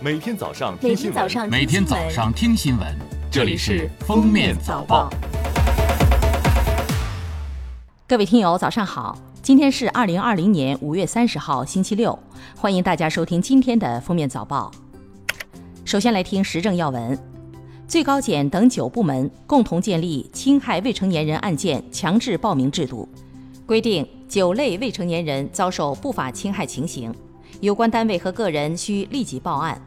[0.00, 2.86] 每天早上听新闻，天早上每天早上听新闻，
[3.32, 5.10] 这里是《封面早报》。
[8.06, 9.18] 各位听友，早上好！
[9.42, 12.16] 今天是二零二零年五月三十号，星期六，
[12.54, 14.70] 欢迎大家收听今天的《封面早报》。
[15.84, 17.18] 首先来听时政要闻：
[17.88, 23.08] 最高检等九部门共同建立侵害未成年人案件强制报名制度，
[23.66, 27.12] 规定九类未成年人遭受不法侵害情形，
[27.60, 29.80] 有关单位和个人需立即报案。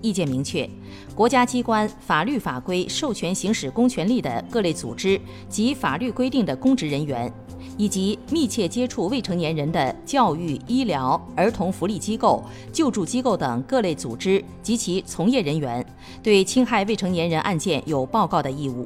[0.00, 0.68] 意见明确，
[1.14, 7.32] 国家机关法律法规授权行使公权力的各类组织及法律规定的公职人员，
[7.76, 12.42] 以及密切接触未成年人的教育、医疗、儿童福利机构、
[12.72, 15.86] 救助机构等各类组织及其从业人员，
[16.20, 18.84] 对侵害未成年人案件有报告的义务。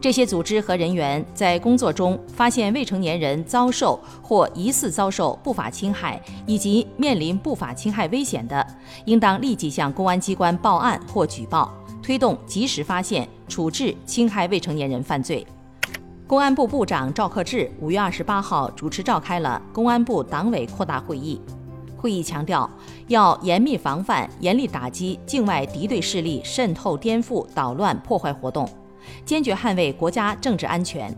[0.00, 8.66] 这些组织和人员在工作中发现未成年人遭受或疑似遭受不法侵害，以及面临不法侵害危险的，
[9.04, 11.72] 应当立即向公安机关报案或举报，
[12.02, 15.46] 推动及时发现、处置侵害未成年人犯罪。
[16.26, 21.40] 公安部部长赵克志五月二十八号主持召开了公安部党委扩大会议。
[21.94, 22.68] 会议强调，
[23.06, 28.68] 要严密防范、严厉打击境外敌对势力渗透、颠覆、捣乱、破坏活动。
[29.24, 31.14] 坚决捍卫国家政治安全，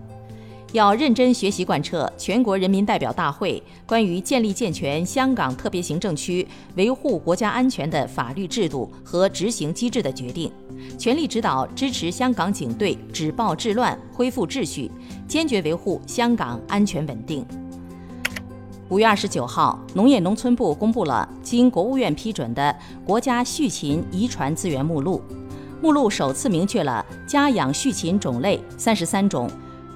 [0.72, 10.50] 要认真学习贯彻全国人民代表大会关于建立健全香港特别行政区维护国家安全的法律制度和执行机制的决定，
[10.98, 14.90] 全力指导支持香港警队止暴制乱、恢复秩序，
[15.28, 17.46] 坚决维护香港安全稳定。
[18.90, 25.22] 五月二十九号，农业农村部公布了经国务院批准的国家畜禽遗传资源目录。
[25.84, 29.50] 目录首次明确了家养畜禽种类三十三种，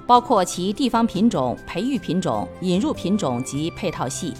[0.05, 4.35] 包括其地方品种、培育品种、引入品种及配套系。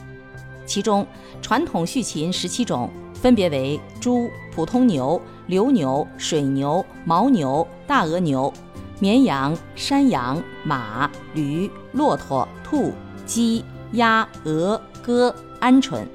[0.64, 1.04] 其中，
[1.42, 8.54] 传统畜禽十七种，分别为猪、普通牛、流牛、水牛、牦牛、大额牛、
[9.00, 12.94] 绵羊、山羊、马、驴、骆驼、兔、
[13.26, 16.06] 鸡、鸭、鹅、鸽、鹌鹑。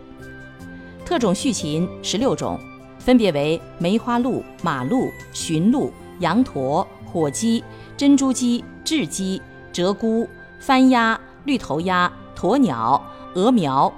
[1.04, 2.56] 特种畜禽十六种。
[3.04, 7.62] 分别为梅花鹿、马鹿、驯鹿、羊驼、火鸡、
[7.98, 9.42] 珍珠鸡、雉鸡、
[9.74, 10.26] 鹧鸪、
[10.58, 12.98] 番鸭、绿头鸭、鸵鸟、
[13.34, 13.92] 鹅苗、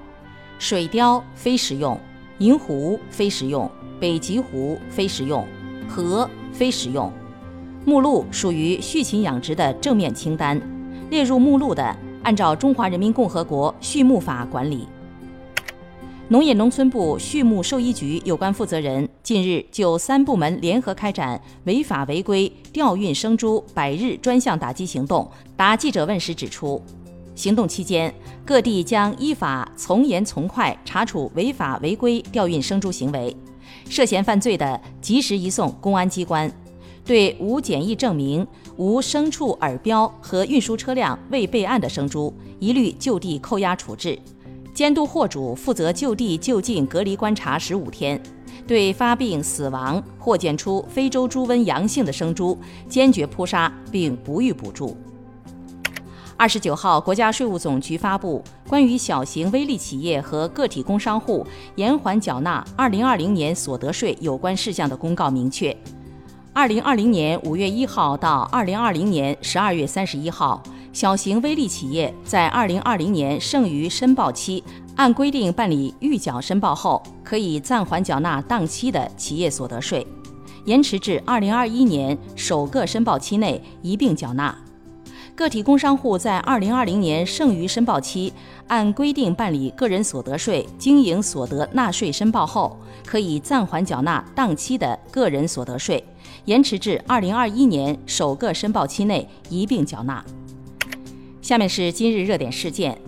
[0.59, 1.97] 水貂非食用，
[2.39, 5.47] 银狐非食用，北极狐非食用，
[5.89, 7.13] 鹤非食用。
[7.85, 10.61] 目录属于畜禽养殖的正面清单，
[11.11, 14.89] 列入目录的按照《中华人民共和国畜牧法》管理。
[16.29, 26.83] 农业农村部畜牧兽医局有关负责人近日就三部门联合开展违法违规调运生猪百日专项打击行动答记者问时指出，
[27.37, 28.13] 行动期间，
[28.45, 33.35] 各地将依法从严从快查处违法违规调运生猪行为，
[33.89, 36.51] 涉嫌犯罪的及时移送公安机关，
[37.05, 38.45] 对无检疫证明、
[38.77, 44.19] 无牲畜耳标和运输车辆未备案的生猪，一律就地扣押处置。
[44.77, 48.23] 监督货主负责就地就近隔离观察十五天，
[48.67, 54.95] 对发病、死亡或检出非洲猪瘟阳性的生猪，坚决扑杀并不予补助。
[56.37, 65.75] 二十九号，国家税务总局发布关于小型微利企业和个体工商户延缓缴纳二零二零年所得税有关事项的公告，明确，
[66.53, 70.63] 二零二零年五月一号到二零二零年十二月三十一号。
[70.97, 74.65] 小型微利企业在二零二零年剩余申报期
[74.95, 80.07] 按规定办理预缴申报后，可以暂缓缴纳当期的企业所得税，
[80.65, 84.57] 延迟至二零二一年首个申报期内一并缴纳。
[85.35, 88.33] 个体工商户在二零二零年剩余申报期
[88.69, 92.75] 按规定办理个人所得税经营所得纳税申报后，
[93.05, 96.03] 可以暂缓缴纳当期的个人所得税，
[96.47, 100.25] 延迟至二零二一年首个申报期内一并缴纳。
[101.47, 103.01] 下面是今日热点事件：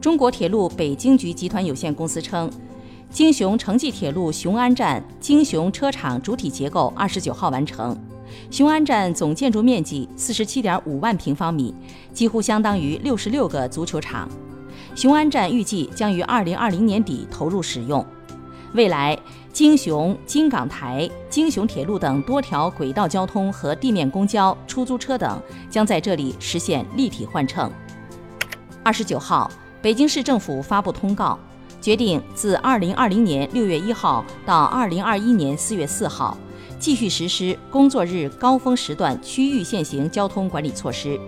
[0.00, 2.48] 中国铁路北京局集团有限公司称，
[3.10, 7.98] 京雄城际铁路雄安站京雄车厂主体结构二十九号完成。
[8.48, 11.74] 雄安站总建筑面积四十七点五万平方米，
[12.12, 14.28] 几乎相当于六十六个足球场。
[14.94, 18.06] 雄安站预计将于二零二零年底投入使用。
[18.72, 19.18] 未来，
[19.52, 27.68] 京雄、京港台、京雄铁路等多条轨道交通和地面公交、出租车等将在这里实现立体换乘。
[28.84, 29.50] 二十九号，
[29.82, 31.36] 北京市政府发布通告，
[31.80, 36.38] 决定自二零二零年六月一号到二零二一年四月四号，
[36.78, 41.18] 继续实施工作日高峰时段区域限行交通管理措施。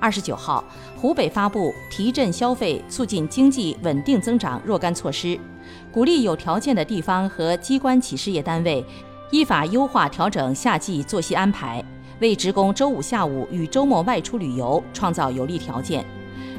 [0.00, 0.64] 二十九号，
[0.96, 5.38] 湖北发布提振消费、促进经济稳定增长若干措施。
[5.92, 8.84] 鼓励有条件的地方和机关企事业单位
[9.30, 11.84] 依法优化调整夏季作息安排，
[12.20, 16.04] 为职工周五下午与周末外出旅游创造有利条件。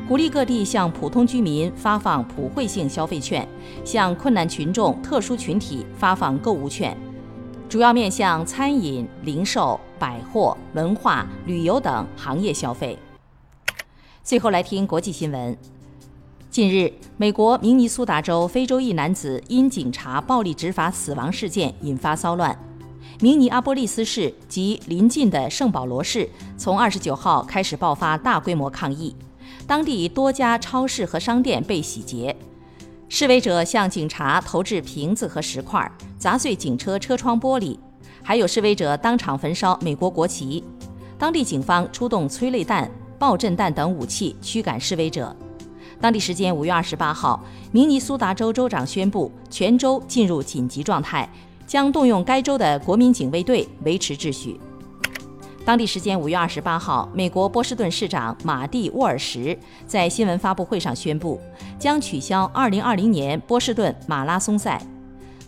[0.08, 3.48] 鼓励各地向普通居民发放普惠性消费券，
[3.84, 6.96] 向困难群众、特殊群体发放购物券，
[7.68, 12.98] 主要面向餐饮、零售、百货、文化、旅游等行业消费。
[14.24, 15.58] 最后来听国际新闻。
[16.50, 22.58] 近日，美国明尼苏达州非洲裔男子因警察暴力执法死亡事件引发骚乱，
[23.20, 26.28] 明尼阿波利斯市及邻近的圣保罗市
[26.58, 29.16] 从二十九号开始爆发大规模抗议。
[29.68, 32.36] 当地多家超市和商店被洗劫，
[33.08, 37.78] 示威者向警察投掷瓶子和石块，砸碎警车车窗玻璃，
[38.24, 40.64] 还有示威者当场焚烧美国国旗。
[41.20, 42.90] 当地警方出动催泪弹、
[43.20, 45.36] 爆震弹等武器驱赶示威者。
[46.00, 51.28] 当地时间五月二十八号，明尼苏达州州长宣布全州进入紧急状态，
[51.66, 54.60] 将动用该州的国民警卫队维持秩序。
[55.66, 61.42] 当地时间五月二十八号，美国波士顿市长马蒂·沃尔什在新闻发布会上宣布，
[61.78, 64.82] 将取消二零二零年波士顿马拉松赛。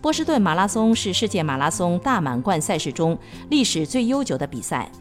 [0.01, 3.17] 波士顿马拉松是世界马拉松大满贯赛事中
[3.49, 4.91] 历史最悠久的比赛，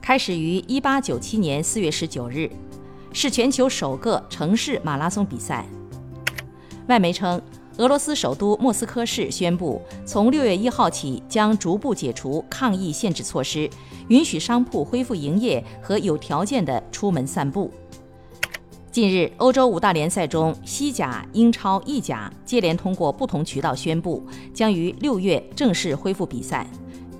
[0.00, 2.48] 开始于一八九七年四月十九日，
[3.12, 5.66] 是全球首个城市马拉松比赛。
[6.88, 7.40] 外媒称。
[7.78, 13.70] 俄罗斯首都莫斯科市宣布，从六月一号起将逐步解除抗疫限制措施，
[14.08, 17.70] 允许商铺恢复营业和有条件的出门散步。
[18.90, 26.66] 近日，欧洲五大联赛中，西甲、英超、意甲接连通过不同渠道宣布，将于六月正式恢复比赛。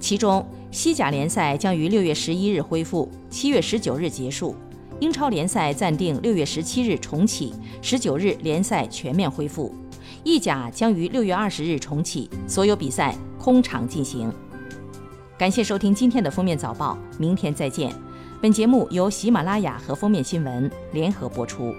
[0.00, 4.56] 其中，西甲联赛将于六月十一日恢复，七月十九日结束；
[5.00, 9.74] 英超联赛暂定六月十七日重启，十九日联赛全面恢复。
[10.24, 14.32] 意甲将于六月二十日重启，所有比赛空场进行。
[15.38, 17.92] 感谢收听今天的封面早报，明天再见。
[18.40, 21.72] 本节目由喜马拉雅和封面新闻联合播出。